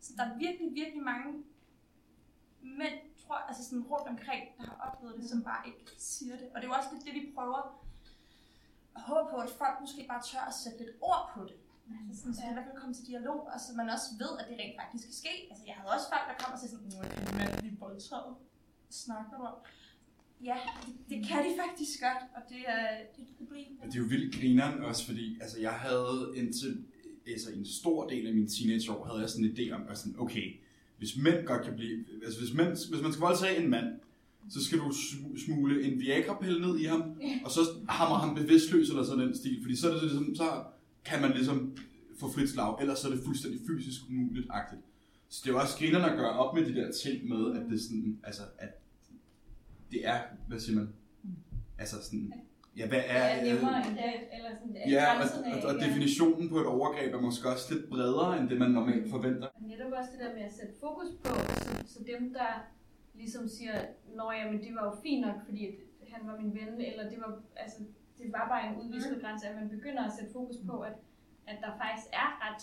Så 0.00 0.12
der 0.16 0.24
er 0.24 0.38
virkelig, 0.44 0.68
virkelig 0.74 1.02
mange 1.02 1.30
mænd, 2.62 2.96
tror 3.22 3.36
jeg, 3.38 3.46
altså 3.48 3.64
sådan 3.64 3.84
rundt 3.92 4.08
omkring, 4.14 4.42
der 4.58 4.64
har 4.70 4.76
oplevet 4.86 5.14
det, 5.20 5.28
som 5.30 5.42
bare 5.50 5.62
ikke 5.68 5.84
siger 5.98 6.36
det. 6.40 6.46
Og 6.52 6.56
det 6.56 6.64
er 6.64 6.70
jo 6.72 6.78
også 6.80 6.90
lidt 6.92 7.04
det, 7.06 7.14
vi 7.14 7.32
prøver 7.34 7.60
at 8.96 9.02
håbe 9.10 9.26
på, 9.30 9.36
at 9.46 9.50
folk 9.62 9.76
måske 9.80 10.00
bare 10.12 10.22
tør 10.28 10.44
at 10.52 10.56
sætte 10.62 10.78
lidt 10.82 10.94
ord 11.00 11.24
på 11.34 11.40
det. 11.50 11.58
Altså 12.08 12.20
sådan, 12.20 12.34
så 12.34 12.40
det 12.42 12.50
i 12.50 12.56
hvert 12.56 12.68
fald 12.68 12.82
komme 12.82 12.94
til 12.94 13.06
dialog, 13.12 13.40
og 13.52 13.58
så 13.60 13.68
man 13.80 13.88
også 13.96 14.08
ved, 14.22 14.32
at 14.40 14.46
det 14.48 14.56
rent 14.60 14.76
faktisk 14.80 15.02
skal 15.06 15.16
ske. 15.22 15.34
Altså 15.50 15.64
jeg 15.68 15.74
havde 15.78 15.90
også 15.96 16.06
folk, 16.12 16.24
der 16.30 16.36
kom 16.42 16.52
og 16.54 16.58
sagde 16.58 16.72
sådan, 16.74 16.88
nu 16.92 16.98
er 17.02 17.08
en 17.30 17.36
mand 17.38 17.78
voldtaget. 17.84 18.34
Snakker 19.02 19.36
du 19.38 19.42
om? 19.52 19.56
Ja, 20.50 20.58
det, 20.86 20.94
det 21.10 21.18
kan 21.28 21.38
de 21.46 21.50
faktisk 21.62 21.94
godt, 22.06 22.22
og 22.36 22.42
det 22.52 22.62
er, 22.74 22.84
det 23.12 23.20
er 23.24 23.28
et 23.30 23.36
problem. 23.40 23.70
Og 23.80 23.86
det 23.86 23.94
er 23.94 24.02
jo 24.04 24.08
vildt 24.14 24.34
grineren 24.36 24.84
også, 24.88 25.02
fordi 25.06 25.26
altså, 25.40 25.60
jeg 25.60 25.72
havde 25.72 26.32
indtil 26.36 26.86
altså, 27.26 27.50
en 27.50 27.66
stor 27.66 28.08
del 28.08 28.26
af 28.26 28.34
mine 28.34 28.48
teenageår, 28.48 29.04
havde 29.04 29.20
jeg 29.20 29.30
sådan 29.30 29.44
en 29.44 29.56
idé 29.56 29.70
om, 29.72 29.82
at 29.88 29.98
sådan, 29.98 30.14
okay, 30.18 30.52
hvis 30.98 31.16
mænd 31.16 31.46
godt 31.46 31.64
kan 31.64 31.74
blive, 31.74 32.04
altså 32.24 32.38
hvis, 32.40 32.54
mænd, 32.54 32.68
hvis 32.68 33.02
man 33.02 33.12
skal 33.12 33.20
voldtage 33.20 33.64
en 33.64 33.70
mand, 33.70 33.86
så 34.50 34.64
skal 34.64 34.78
du 34.78 34.88
sm- 34.88 35.44
smule 35.44 35.84
en 35.84 36.00
Viagra-pille 36.00 36.60
ned 36.60 36.78
i 36.78 36.84
ham, 36.84 37.02
og 37.44 37.50
så 37.50 37.60
hammer 37.88 38.16
ham 38.16 38.34
bevidstløs 38.34 38.88
eller 38.88 39.04
sådan 39.04 39.26
den 39.26 39.36
stil, 39.36 39.58
fordi 39.62 39.76
så 39.76 39.88
er 39.88 39.92
det 39.92 40.02
ligesom, 40.02 40.34
så 40.34 40.64
kan 41.04 41.22
man 41.22 41.32
ligesom 41.32 41.76
få 42.20 42.32
frit 42.32 42.50
slag, 42.50 42.80
ellers 42.80 42.98
så 42.98 43.08
er 43.08 43.12
det 43.12 43.24
fuldstændig 43.24 43.60
fysisk 43.66 44.00
umuligt 44.10 44.46
-agtigt. 44.50 44.82
Så 45.28 45.40
det 45.44 45.50
er 45.50 45.54
jo 45.54 45.60
også 45.60 45.78
grinerne 45.78 46.10
at 46.10 46.16
gøre 46.16 46.30
op 46.30 46.54
med 46.54 46.66
de 46.66 46.74
der 46.74 46.92
ting 46.92 47.28
med, 47.28 47.56
at 47.56 47.70
det 47.70 47.80
sådan, 47.80 48.18
altså, 48.22 48.42
at 48.58 48.70
det 49.90 50.06
er, 50.06 50.20
hvad 50.48 50.60
siger 50.60 50.76
man, 50.76 50.88
altså 51.78 51.96
sådan, 52.04 52.32
ja, 52.78 52.84
hvad 52.88 53.02
er, 53.16 53.26
Ja, 53.28 53.54
nemmere 53.54 53.76
end 53.86 53.96
det, 54.02 54.14
eller 54.36 54.50
sådan, 54.58 54.76
ja, 54.94 55.04
og, 55.12 55.16
grænserne 55.18 55.46
og, 55.54 55.68
og 55.68 55.74
er- 55.74 55.80
definitionen 55.86 56.48
på 56.52 56.56
et 56.62 56.66
overgreb 56.66 57.14
er 57.14 57.20
måske 57.20 57.48
også 57.52 57.74
lidt 57.74 57.90
bredere, 57.90 58.38
end 58.38 58.48
det 58.50 58.58
man 58.58 58.70
normalt 58.70 59.10
forventer. 59.10 59.48
Netop 59.60 59.92
også 59.98 60.10
det 60.14 60.20
der 60.24 60.32
med 60.34 60.42
at 60.42 60.52
sætte 60.52 60.74
fokus 60.80 61.08
på, 61.24 61.30
så, 61.64 61.70
så 61.94 61.98
dem, 62.12 62.32
der 62.38 62.50
ligesom 63.14 63.48
siger, 63.48 63.74
Nå 64.16 64.24
ja, 64.38 64.50
men 64.50 64.60
det 64.64 64.70
var 64.76 64.84
jo 64.84 64.94
fint 65.02 65.26
nok, 65.26 65.38
fordi 65.44 65.62
at 66.02 66.08
han 66.14 66.22
var 66.28 66.36
min 66.42 66.54
ven, 66.54 66.80
eller 66.90 67.04
det 67.10 67.18
var, 67.24 67.30
altså, 67.56 67.78
det 68.18 68.32
var 68.32 68.44
bare 68.48 68.62
en 68.68 68.76
udvisket 68.82 69.20
grænse, 69.22 69.48
at 69.48 69.56
man 69.60 69.68
begynder 69.68 70.02
at 70.04 70.12
sætte 70.18 70.32
fokus 70.32 70.56
på, 70.68 70.80
at, 70.80 70.96
at 71.46 71.56
der 71.64 71.70
faktisk 71.82 72.06
er 72.12 72.28
ret 72.44 72.62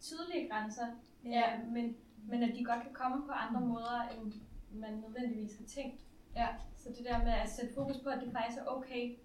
tydelige 0.00 0.48
grænser, 0.50 0.86
ja. 1.24 1.44
men, 1.74 1.96
men 2.30 2.42
at 2.42 2.52
de 2.56 2.64
godt 2.64 2.82
kan 2.82 2.92
komme 2.92 3.26
på 3.26 3.32
andre 3.32 3.60
måder, 3.60 3.98
end 4.14 4.32
man 4.72 4.92
nødvendigvis 5.04 5.56
har 5.58 5.64
tænkt. 5.76 6.00
Ja. 6.36 6.46
Så 6.76 6.88
det 6.96 7.04
der 7.10 7.18
med 7.18 7.32
at 7.44 7.48
sætte 7.48 7.74
fokus 7.74 7.96
på, 8.04 8.08
at 8.08 8.20
det 8.24 8.32
faktisk 8.32 8.58
er 8.62 8.66
okay 8.66 9.16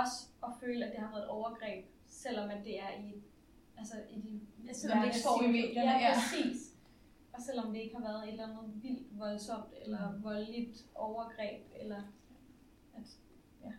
også 0.00 0.16
at 0.46 0.50
føle, 0.60 0.84
at 0.86 0.92
det 0.92 1.00
har 1.00 1.10
været 1.10 1.22
et 1.24 1.28
overgreb, 1.28 1.84
selvom 2.06 2.50
at 2.50 2.64
det 2.64 2.80
er 2.80 2.90
i, 2.90 3.22
altså 3.78 3.94
i 4.10 4.20
de 4.20 4.40
Ja, 4.66 4.72
selvom 4.72 4.98
det 4.98 5.06
ikke 5.06 5.22
får 5.28 5.42
i 5.42 5.46
medierne, 5.46 5.90
Ja, 5.90 5.98
ja. 6.08 6.12
præcis. 6.14 6.58
Og 7.34 7.42
selvom 7.42 7.72
det 7.72 7.80
ikke 7.80 7.96
har 7.96 8.02
været 8.08 8.22
et 8.24 8.30
eller 8.30 8.44
andet 8.48 8.82
vildt 8.82 9.18
voldsomt, 9.18 9.72
eller 9.84 10.12
Mm. 10.12 10.24
voldeligt 10.24 10.78
overgreb, 10.94 11.62
eller 11.80 12.00
at, 12.96 13.06
ja. 13.64 13.72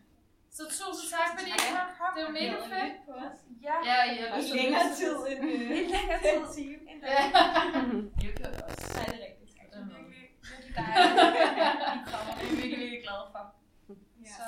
Så 0.50 0.64
tusind 0.80 1.10
tak, 1.16 1.30
fordi 1.40 1.50
I 1.52 1.60
har 1.78 1.88
kommet. 2.00 2.16
Det 2.16 2.22
er 2.24 2.28
jo 2.28 2.34
mega 2.40 2.58
fedt. 2.76 2.96
på 3.06 3.12
os. 3.12 3.38
Ja, 3.68 3.76
Ja, 3.90 3.98
I 4.14 4.16
har 4.18 4.38
i 4.38 4.58
længere 4.62 4.88
tid 5.00 5.16
end 5.32 5.40
end 6.92 7.02
Ja. 7.04 7.08
der. 7.08 7.14
Jeg 8.24 8.32
gør 8.40 8.50
det 8.54 8.62
også. 8.68 8.82
Så 8.94 9.00
er 9.00 9.12
det 9.14 9.20
rigtigt. 9.28 9.52
Det 9.72 9.80
er 9.80 9.86
virkelig, 9.86 10.32
virkelig 10.52 10.76
dejligt. 10.76 11.38
I 11.98 12.00
kommer. 12.12 12.32
Det 12.40 12.46
er 12.46 12.52
jeg 12.52 12.58
virkelig, 12.62 12.80
virkelig 12.84 13.02
glad 13.08 13.22
for. 13.34 13.44
Så, 14.38 14.44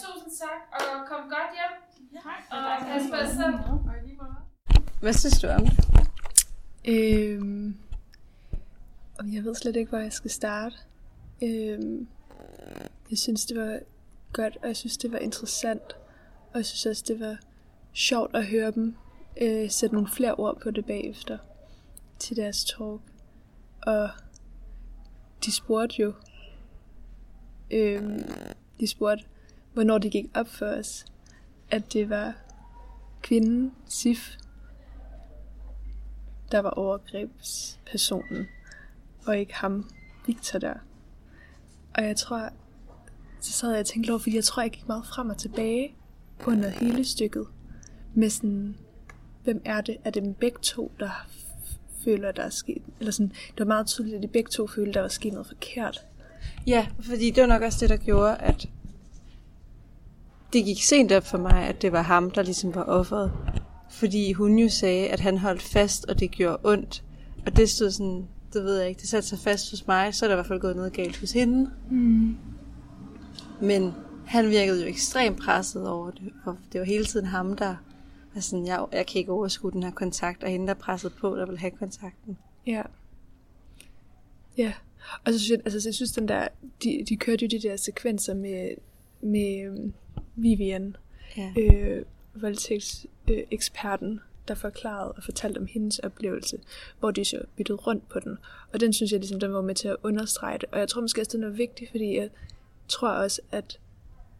Så 0.00 0.06
tusind 0.06 0.32
tak, 0.38 0.60
og 0.72 1.06
kom 1.08 1.22
godt 1.22 1.50
hjem. 1.56 1.74
Tak. 2.22 2.42
Og 2.50 2.86
pas 2.86 3.02
på 3.10 3.16
jer 3.16 3.28
selv. 3.28 3.54
Hvad 5.00 5.12
synes 5.12 5.40
du 5.40 5.46
om 5.46 5.66
det? 5.66 5.84
Øhm, 6.88 7.76
og 9.18 9.34
jeg 9.34 9.44
ved 9.44 9.54
slet 9.54 9.76
ikke, 9.76 9.88
hvor 9.88 9.98
jeg 9.98 10.12
skal 10.12 10.30
starte. 10.30 10.76
Øhm, 11.42 12.08
jeg 13.10 13.18
synes, 13.18 13.46
det 13.46 13.60
var 13.60 13.78
godt, 14.32 14.56
og 14.62 14.68
jeg 14.68 14.76
synes, 14.76 14.96
det 14.96 15.12
var 15.12 15.18
interessant. 15.18 15.96
Og 16.52 16.56
jeg 16.56 16.66
synes 16.66 16.86
også, 16.86 17.04
det 17.08 17.20
var 17.20 17.36
sjovt 17.92 18.36
at 18.36 18.46
høre 18.46 18.70
dem 18.70 18.96
øh, 19.40 19.70
sætte 19.70 19.94
nogle 19.94 20.08
flere 20.08 20.34
ord 20.34 20.60
på 20.60 20.70
det 20.70 20.86
bagefter 20.86 21.38
til 22.18 22.36
deres 22.36 22.64
talk. 22.64 23.00
Og 23.82 24.10
de 25.44 25.52
spurgte 25.52 26.02
jo, 26.02 26.14
øhm, 27.70 28.22
de 28.80 28.86
spurgte, 28.86 29.24
hvornår 29.72 29.98
det 29.98 30.12
gik 30.12 30.26
op 30.34 30.48
for 30.48 30.66
os, 30.66 31.04
at 31.70 31.92
det 31.92 32.10
var 32.10 32.34
kvinden, 33.22 33.72
Sif, 33.88 34.36
der 36.52 36.58
var 36.58 36.70
overgrebspersonen, 36.70 38.46
og 39.26 39.38
ikke 39.38 39.54
ham, 39.54 39.90
Victor 40.26 40.58
der. 40.58 40.74
Og 41.94 42.04
jeg 42.04 42.16
tror, 42.16 42.50
så 43.40 43.52
sad 43.52 43.70
jeg 43.70 43.80
og 43.80 43.86
tænkte 43.86 44.10
over, 44.10 44.18
fordi 44.18 44.36
jeg 44.36 44.44
tror, 44.44 44.62
jeg 44.62 44.70
gik 44.70 44.88
meget 44.88 45.06
frem 45.06 45.30
og 45.30 45.38
tilbage 45.38 45.94
under 46.46 46.68
hele 46.68 47.04
stykket. 47.04 47.46
Med 48.14 48.30
sådan, 48.30 48.76
hvem 49.44 49.62
er 49.64 49.80
det? 49.80 49.96
Er 50.04 50.10
det 50.10 50.22
dem 50.22 50.34
begge 50.34 50.58
to, 50.62 50.92
der 51.00 51.26
føler, 52.04 52.32
der 52.32 52.42
er 52.42 52.50
sket? 52.50 52.82
Eller 52.98 53.12
sådan, 53.12 53.28
det 53.28 53.58
var 53.58 53.64
meget 53.64 53.86
tydeligt, 53.86 54.16
at 54.16 54.22
de 54.22 54.28
begge 54.28 54.50
to 54.50 54.66
følte, 54.66 54.92
der 54.92 55.00
var 55.00 55.08
sket 55.08 55.32
noget 55.32 55.46
forkert. 55.46 56.06
Ja, 56.66 56.86
fordi 57.02 57.30
det 57.30 57.40
var 57.40 57.48
nok 57.48 57.62
også 57.62 57.78
det, 57.80 57.88
der 57.88 57.96
gjorde, 57.96 58.36
at 58.36 58.68
det 60.52 60.64
gik 60.64 60.82
sent 60.82 61.12
op 61.12 61.26
for 61.26 61.38
mig, 61.38 61.66
at 61.66 61.82
det 61.82 61.92
var 61.92 62.02
ham, 62.02 62.30
der 62.30 62.42
ligesom 62.42 62.74
var 62.74 62.82
offeret. 62.82 63.32
Fordi 63.90 64.32
hun 64.32 64.58
jo 64.58 64.68
sagde, 64.68 65.08
at 65.08 65.20
han 65.20 65.38
holdt 65.38 65.62
fast, 65.62 66.04
og 66.04 66.20
det 66.20 66.30
gjorde 66.30 66.58
ondt. 66.64 67.04
Og 67.46 67.56
det 67.56 67.70
stod 67.70 67.90
sådan, 67.90 68.28
det 68.52 68.64
ved 68.64 68.78
jeg 68.78 68.88
ikke, 68.88 69.00
det 69.00 69.08
satte 69.08 69.28
sig 69.28 69.38
fast 69.38 69.70
hos 69.70 69.86
mig, 69.86 70.14
så 70.14 70.24
er 70.24 70.28
der 70.28 70.34
i 70.34 70.36
hvert 70.36 70.46
fald 70.46 70.60
gået 70.60 70.76
noget 70.76 70.92
galt 70.92 71.20
hos 71.20 71.32
hende. 71.32 71.70
Mm. 71.90 72.36
Men 73.60 73.94
han 74.26 74.48
virkede 74.48 74.82
jo 74.82 74.88
ekstremt 74.88 75.38
presset 75.40 75.88
over 75.88 76.10
det, 76.10 76.32
og 76.44 76.56
det 76.72 76.80
var 76.80 76.86
hele 76.86 77.04
tiden 77.04 77.26
ham, 77.26 77.56
der 77.56 77.76
var 78.34 78.40
sådan, 78.40 78.66
jeg, 78.66 78.84
jeg 78.92 79.06
kan 79.06 79.18
ikke 79.18 79.32
overskue 79.32 79.72
den 79.72 79.82
her 79.82 79.90
kontakt, 79.90 80.42
og 80.42 80.50
hende, 80.50 80.66
der 80.66 80.74
pressede 80.74 81.12
på, 81.20 81.36
der 81.36 81.46
vil 81.46 81.58
have 81.58 81.70
kontakten. 81.70 82.38
Ja. 82.66 82.82
Ja. 84.56 84.72
Og 85.26 85.32
så 85.32 85.38
synes 85.38 85.50
jeg, 85.50 85.58
altså, 85.64 85.88
jeg 85.88 85.94
synes, 85.94 86.12
den 86.12 86.28
der, 86.28 86.48
de, 86.82 87.04
de 87.08 87.16
kørte 87.16 87.44
jo 87.44 87.48
de 87.48 87.68
der 87.68 87.76
sekvenser 87.76 88.34
med, 88.34 88.70
med 89.20 89.64
øhm, 89.64 89.94
Vivian, 90.36 90.96
Ja. 91.36 91.52
øh, 91.58 92.04
voldtægtseksperten, 92.34 93.34
øh, 93.38 93.44
eksperten, 93.50 94.20
der 94.48 94.54
forklarede 94.54 95.12
og 95.12 95.22
fortalte 95.22 95.58
om 95.58 95.66
hendes 95.66 95.98
oplevelse, 95.98 96.58
hvor 97.00 97.10
de 97.10 97.24
så 97.24 97.42
byttede 97.56 97.78
rundt 97.78 98.08
på 98.08 98.20
den. 98.20 98.38
Og 98.72 98.80
den 98.80 98.92
synes 98.92 99.12
jeg 99.12 99.20
ligesom, 99.20 99.40
den 99.40 99.52
var 99.52 99.60
med 99.60 99.74
til 99.74 99.88
at 99.88 99.96
understrege 100.02 100.58
det. 100.58 100.68
Og 100.72 100.78
jeg 100.78 100.88
tror 100.88 101.00
måske 101.00 101.20
også, 101.20 101.36
den 101.36 101.44
er 101.44 101.48
vigtig, 101.48 101.88
fordi 101.90 102.16
jeg 102.16 102.28
tror 102.88 103.08
også, 103.08 103.40
at 103.52 103.78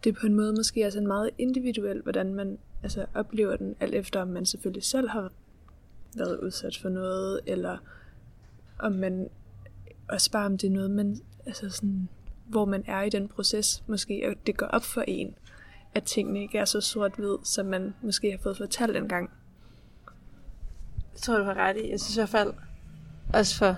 det 0.04 0.14
på 0.14 0.26
en 0.26 0.34
måde 0.34 0.52
måske 0.52 0.82
er 0.82 0.90
sådan 0.90 1.06
meget 1.06 1.30
individuelt, 1.38 2.02
hvordan 2.02 2.34
man 2.34 2.58
altså, 2.82 3.06
oplever 3.14 3.56
den, 3.56 3.76
alt 3.80 3.94
efter 3.94 4.20
om 4.20 4.28
man 4.28 4.46
selvfølgelig 4.46 4.84
selv 4.84 5.08
har 5.08 5.32
været 6.16 6.38
udsat 6.38 6.76
for 6.76 6.88
noget, 6.88 7.40
eller 7.46 7.78
om 8.78 8.92
man 8.92 9.28
også 10.12 10.30
bare 10.30 10.46
om 10.46 10.58
det 10.58 10.66
er 10.66 10.70
noget, 10.70 10.90
man, 10.90 11.20
altså 11.46 11.70
sådan, 11.70 12.08
hvor 12.46 12.64
man 12.64 12.84
er 12.86 13.02
i 13.02 13.10
den 13.10 13.28
proces, 13.28 13.82
måske, 13.86 14.28
og 14.28 14.46
det 14.46 14.56
går 14.56 14.66
op 14.66 14.84
for 14.84 15.04
en, 15.06 15.34
at 15.94 16.02
tingene 16.02 16.42
ikke 16.42 16.58
er 16.58 16.64
så 16.64 16.80
sort-hvid, 16.80 17.36
som 17.44 17.66
man 17.66 17.94
måske 18.02 18.30
har 18.30 18.38
fået 18.38 18.56
fortalt 18.56 18.96
en 18.96 19.08
gang. 19.08 19.30
Det 21.12 21.22
tror 21.22 21.38
du 21.38 21.44
har 21.44 21.54
ret 21.54 21.76
i. 21.76 21.90
Jeg 21.90 22.00
synes 22.00 22.16
i 22.16 22.20
hvert 22.20 22.28
fald, 22.28 22.52
også 23.34 23.58
for 23.58 23.76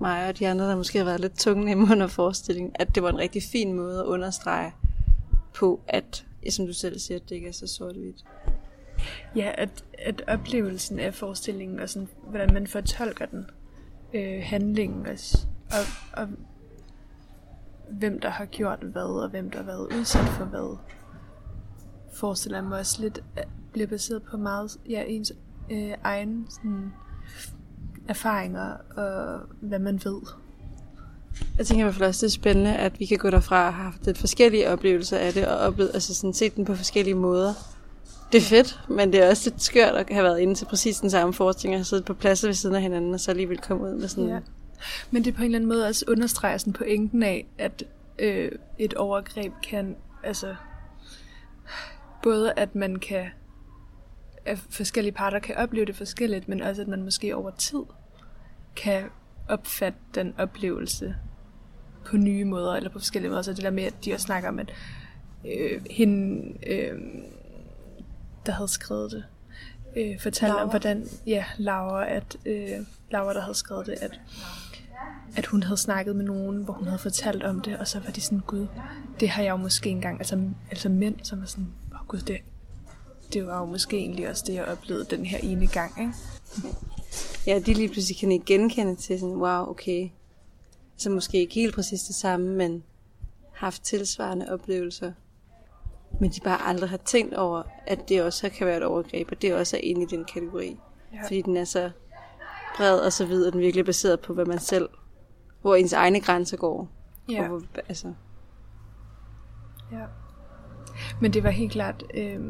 mig 0.00 0.28
og 0.28 0.38
de 0.38 0.48
andre, 0.48 0.64
der 0.64 0.76
måske 0.76 0.98
har 0.98 1.04
været 1.04 1.20
lidt 1.20 1.38
tunge 1.38 1.72
i 1.72 1.74
under 1.74 2.06
forestillingen, 2.06 2.72
at 2.74 2.94
det 2.94 3.02
var 3.02 3.08
en 3.08 3.18
rigtig 3.18 3.42
fin 3.42 3.72
måde 3.72 4.00
at 4.00 4.04
understrege 4.04 4.72
på, 5.54 5.80
at, 5.88 6.26
som 6.50 6.66
du 6.66 6.72
selv 6.72 6.98
siger, 6.98 7.18
at 7.18 7.28
det 7.28 7.34
ikke 7.34 7.48
er 7.48 7.52
så 7.52 7.66
sort-hvidt. 7.66 8.24
Ja, 9.36 9.52
at, 9.54 9.84
at 9.98 10.22
oplevelsen 10.26 10.98
af 10.98 11.14
forestillingen, 11.14 11.80
og 11.80 11.88
sådan, 11.88 12.08
hvordan 12.28 12.54
man 12.54 12.66
fortolker 12.66 13.26
den, 13.26 13.50
øh, 14.14 14.42
handlingen 14.42 15.06
også, 15.06 15.46
og, 15.70 16.22
og 16.22 16.28
hvem 17.90 18.20
der 18.20 18.28
har 18.28 18.44
gjort 18.44 18.78
hvad, 18.78 19.22
og 19.22 19.28
hvem 19.28 19.50
der 19.50 19.58
har 19.58 19.64
været 19.64 19.92
udsat 19.98 20.28
for 20.28 20.44
hvad, 20.44 20.78
forestiller 22.12 22.58
jeg 22.58 22.64
mig 22.64 22.78
også 22.78 23.02
lidt, 23.02 23.22
at 23.36 23.48
bliver 23.72 23.86
baseret 23.86 24.22
på 24.22 24.36
meget, 24.36 24.78
ja, 24.88 25.04
ens 25.06 25.32
øh, 25.70 25.92
egen 26.04 26.46
sådan, 26.50 26.92
erfaringer, 28.08 28.76
og 28.96 29.40
hvad 29.60 29.78
man 29.78 30.00
ved. 30.04 30.20
Jeg 31.58 31.66
tænker 31.66 31.80
i 31.80 31.84
hvert 31.84 31.94
fald 31.94 32.08
også, 32.08 32.26
det 32.26 32.32
er 32.32 32.34
spændende, 32.34 32.76
at 32.76 33.00
vi 33.00 33.06
kan 33.06 33.18
gå 33.18 33.30
derfra 33.30 33.66
og 33.66 33.74
have 33.74 33.84
haft 33.84 34.06
lidt 34.06 34.18
forskellige 34.18 34.70
oplevelser 34.70 35.18
af 35.18 35.32
det, 35.32 35.48
og 35.48 35.58
oplevet, 35.58 35.90
altså 35.94 36.14
sådan 36.14 36.34
set 36.34 36.56
den 36.56 36.64
på 36.64 36.74
forskellige 36.74 37.14
måder. 37.14 37.54
Det 38.32 38.38
er 38.38 38.42
fedt, 38.42 38.80
men 38.88 39.12
det 39.12 39.24
er 39.24 39.30
også 39.30 39.50
lidt 39.50 39.62
skørt 39.62 39.94
at 39.94 40.06
have 40.10 40.24
været 40.24 40.38
inde 40.40 40.54
til 40.54 40.64
præcis 40.64 41.00
den 41.00 41.10
samme 41.10 41.34
forestilling, 41.34 41.74
og 41.74 41.78
have 41.78 41.84
siddet 41.84 42.04
på 42.04 42.14
pladser 42.14 42.48
ved 42.48 42.54
siden 42.54 42.76
af 42.76 42.82
hinanden, 42.82 43.14
og 43.14 43.20
så 43.20 43.30
alligevel 43.30 43.58
komme 43.58 43.84
ud 43.84 43.94
med 43.94 44.08
sådan... 44.08 44.28
Ja. 44.28 44.38
Men 45.10 45.24
det 45.24 45.34
på 45.34 45.40
en 45.40 45.44
eller 45.44 45.58
anden 45.58 45.68
måde 45.68 45.86
også 45.86 46.04
understreger 46.08 46.58
sådan 46.58 46.72
pointen 46.72 47.22
af, 47.22 47.46
at 47.58 47.84
øh, 48.18 48.52
et 48.78 48.94
overgreb 48.94 49.52
kan, 49.62 49.96
altså, 50.24 50.54
både 52.22 52.52
at 52.56 52.74
man 52.74 52.96
kan, 52.96 53.26
at 54.44 54.58
forskellige 54.70 55.12
parter 55.12 55.38
kan 55.38 55.56
opleve 55.56 55.86
det 55.86 55.96
forskelligt, 55.96 56.48
men 56.48 56.62
også 56.62 56.82
at 56.82 56.88
man 56.88 57.02
måske 57.02 57.36
over 57.36 57.50
tid 57.50 57.82
kan 58.76 59.04
opfatte 59.48 59.98
den 60.14 60.34
oplevelse 60.38 61.14
på 62.04 62.16
nye 62.16 62.44
måder, 62.44 62.74
eller 62.74 62.90
på 62.90 62.98
forskellige 62.98 63.30
måder. 63.30 63.42
Så 63.42 63.52
det 63.52 63.62
der 63.62 63.70
med, 63.70 63.84
at 63.84 64.04
de 64.04 64.14
også 64.14 64.24
snakker 64.24 64.48
om, 64.48 64.58
at 64.58 64.72
øh, 65.46 65.82
hende, 65.90 66.52
øh, 66.66 66.98
der 68.46 68.52
havde 68.52 68.68
skrevet 68.68 69.10
det, 69.12 69.24
øh, 69.96 70.20
fortalte 70.20 70.52
Laura. 70.52 70.62
om, 70.62 70.70
hvordan, 70.70 71.06
ja, 71.26 71.44
Laura, 71.58 72.08
at, 72.08 72.36
øh, 72.46 72.70
Laura, 73.10 73.34
der 73.34 73.40
havde 73.40 73.54
skrevet 73.54 73.86
det, 73.86 73.92
at, 73.92 74.20
at 75.36 75.46
hun 75.46 75.62
havde 75.62 75.76
snakket 75.76 76.16
med 76.16 76.24
nogen, 76.24 76.62
hvor 76.62 76.74
hun 76.74 76.86
havde 76.86 76.98
fortalt 76.98 77.42
om 77.42 77.60
det, 77.60 77.78
og 77.78 77.88
så 77.88 78.00
var 78.00 78.10
de 78.10 78.20
sådan, 78.20 78.42
gud, 78.46 78.66
det 79.20 79.28
har 79.28 79.42
jeg 79.42 79.50
jo 79.50 79.56
måske 79.56 79.90
engang, 79.90 80.18
altså, 80.18 80.40
altså 80.70 80.88
mænd, 80.88 81.16
som 81.22 81.40
var 81.40 81.46
sådan, 81.46 81.68
åh 81.92 82.00
oh, 82.00 82.06
gud, 82.06 82.20
det, 82.20 82.36
det 83.32 83.46
var 83.46 83.60
jo 83.60 83.64
måske 83.64 83.96
egentlig 83.96 84.28
også 84.28 84.44
det, 84.46 84.54
jeg 84.54 84.64
oplevede 84.64 85.06
den 85.10 85.26
her 85.26 85.38
ene 85.38 85.66
gang, 85.66 86.00
ikke? 86.00 86.12
Ja, 87.46 87.58
de 87.58 87.74
lige 87.74 87.88
pludselig 87.88 88.18
kan 88.18 88.32
ikke 88.32 88.44
genkende 88.44 88.96
til 88.96 89.20
sådan, 89.20 89.36
wow, 89.36 89.70
okay. 89.70 90.08
Så 90.96 91.10
måske 91.10 91.38
ikke 91.38 91.54
helt 91.54 91.74
præcis 91.74 92.02
det 92.02 92.14
samme, 92.14 92.46
men 92.46 92.82
haft 93.52 93.82
tilsvarende 93.82 94.52
oplevelser. 94.52 95.12
Men 96.20 96.30
de 96.30 96.40
bare 96.40 96.68
aldrig 96.68 96.90
har 96.90 96.96
tænkt 96.96 97.34
over, 97.34 97.62
at 97.86 98.08
det 98.08 98.22
også 98.22 98.48
kan 98.48 98.66
være 98.66 98.76
et 98.76 98.82
overgreb, 98.82 99.28
og 99.30 99.42
det 99.42 99.54
også 99.54 99.76
er 99.76 99.80
inde 99.80 100.02
i 100.02 100.06
den 100.06 100.24
kategori. 100.24 100.76
Ja. 101.12 101.22
Fordi 101.22 101.42
den 101.42 101.56
er 101.56 101.64
så 101.64 101.90
bred 102.76 102.98
og 102.98 103.12
så 103.12 103.26
vid, 103.26 103.46
og 103.46 103.52
den 103.52 103.60
virkelig 103.60 103.82
er 103.82 103.86
baseret 103.86 104.20
på, 104.20 104.34
hvad 104.34 104.44
man 104.44 104.58
selv, 104.58 104.88
hvor 105.68 105.76
ens 105.76 105.92
egne 105.92 106.20
grænser 106.20 106.56
går. 106.56 106.88
Ja. 107.30 107.42
Og 107.42 107.48
hvor, 107.48 107.62
altså, 107.88 108.12
Ja. 109.92 110.04
Men 111.20 111.32
det 111.32 111.42
var 111.42 111.50
helt 111.50 111.72
klart, 111.72 112.04
øh, 112.14 112.40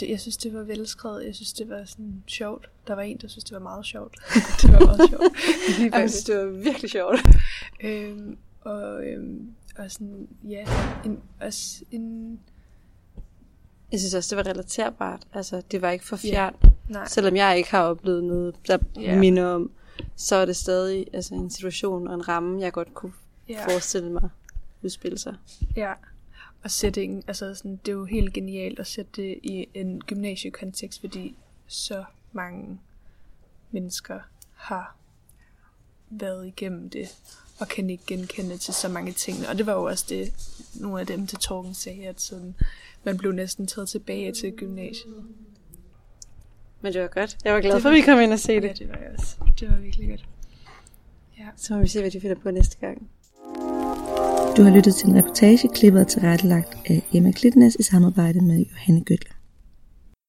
det, 0.00 0.08
jeg 0.10 0.20
synes, 0.20 0.36
det 0.36 0.54
var 0.54 0.62
velskrevet. 0.62 1.24
Jeg 1.26 1.34
synes, 1.34 1.52
det 1.52 1.68
var 1.68 1.84
sådan 1.84 2.22
sjovt. 2.26 2.70
Der 2.86 2.94
var 2.94 3.02
en, 3.02 3.16
der 3.16 3.28
synes, 3.28 3.44
det 3.44 3.52
var 3.52 3.58
meget 3.60 3.86
sjovt. 3.86 4.16
det 4.62 4.72
var 4.72 4.78
meget 4.86 5.00
sjovt. 5.10 5.22
Jeg 5.94 6.10
synes, 6.10 6.24
det 6.24 6.36
var 6.38 6.44
virkelig 6.44 6.90
sjovt. 6.90 7.18
Øhm, 7.84 8.36
og, 8.60 9.06
øhm, 9.06 9.54
og 9.78 9.90
sådan, 9.90 10.28
ja, 10.48 10.64
en, 11.04 11.20
også 11.40 11.84
en... 11.90 12.38
Jeg 13.92 14.00
synes 14.00 14.14
også, 14.14 14.36
det 14.36 14.46
var 14.46 14.50
relaterbart. 14.52 15.26
Altså, 15.32 15.62
det 15.70 15.82
var 15.82 15.90
ikke 15.90 16.06
for 16.06 16.18
Ja. 16.24 16.30
fjern. 16.32 16.54
Nej. 16.88 17.06
Selvom 17.06 17.36
jeg 17.36 17.56
ikke 17.58 17.70
har 17.70 17.82
oplevet 17.82 18.24
noget, 18.24 18.54
der 18.66 18.78
Ja. 19.00 19.18
minder 19.18 19.46
om, 19.46 19.70
så 20.16 20.36
er 20.36 20.44
det 20.44 20.56
stadig 20.56 21.06
altså, 21.12 21.34
en 21.34 21.50
situation 21.50 22.08
og 22.08 22.14
en 22.14 22.28
ramme, 22.28 22.60
jeg 22.60 22.72
godt 22.72 22.94
kunne 22.94 23.12
Ja. 23.48 23.66
forestille 23.66 24.10
mig 24.12 24.28
udspille 24.82 25.18
sig. 25.18 25.34
Ja, 25.76 25.92
Og 26.64 26.70
settingen, 26.70 27.22
altså 27.26 27.54
sådan, 27.54 27.80
det 27.86 27.92
er 27.92 27.96
jo 27.96 28.04
helt 28.04 28.32
genialt 28.32 28.78
at 28.78 28.86
sætte 28.86 29.10
det 29.22 29.38
i 29.42 29.66
en 29.74 30.00
gymnasiekontekst, 30.00 31.00
fordi 31.00 31.36
så 31.66 32.04
mange 32.32 32.80
mennesker 33.70 34.20
har 34.54 34.96
været 36.10 36.46
igennem 36.46 36.90
det, 36.90 37.08
og 37.60 37.68
kan 37.68 37.90
ikke 37.90 38.04
genkende 38.06 38.56
til 38.58 38.74
så 38.74 38.88
mange 38.88 39.12
ting. 39.12 39.36
Og 39.48 39.58
det 39.58 39.66
var 39.66 39.72
jo 39.72 39.82
også 39.84 40.04
det, 40.08 40.32
nogle 40.74 41.00
af 41.00 41.06
dem 41.06 41.26
til 41.26 41.38
Torgen 41.38 41.74
sagde, 41.74 42.06
at 42.06 42.20
sådan, 42.20 42.54
man 43.04 43.18
blev 43.18 43.32
næsten 43.32 43.66
taget 43.66 43.88
tilbage 43.88 44.32
til 44.32 44.52
gymnasiet. 44.52 45.24
Men 46.80 46.92
det 46.92 47.00
var 47.02 47.08
godt. 47.08 47.36
Jeg 47.44 47.54
var 47.54 47.60
glad 47.60 47.80
for, 47.80 47.88
at 47.88 47.94
vi 47.94 48.00
kom 48.00 48.20
ind 48.20 48.32
og 48.32 48.38
se 48.38 48.54
det. 48.54 48.62
Ja, 48.62 48.72
det 48.72 48.88
var 48.88 48.96
jeg 48.96 49.10
også. 49.18 49.36
Det 49.60 49.70
var 49.70 49.76
virkelig 49.76 50.08
godt. 50.08 50.24
Ja. 51.38 51.44
Så 51.56 51.74
må 51.74 51.80
vi 51.80 51.88
se, 51.88 52.00
hvad 52.00 52.10
de 52.10 52.20
finder 52.20 52.36
på 52.42 52.50
næste 52.50 52.76
gang. 52.80 53.08
Du 54.56 54.62
har 54.62 54.76
lyttet 54.76 54.94
til 54.94 55.08
en 55.08 55.16
reportage, 55.18 55.68
klippet 55.68 56.00
og 56.02 56.08
tilrettelagt 56.08 56.76
af 56.90 57.02
Emma 57.12 57.32
Klitnes 57.32 57.74
i 57.74 57.82
samarbejde 57.82 58.40
med 58.40 58.64
Johanne 58.64 59.04
Gøtler. 59.04 59.32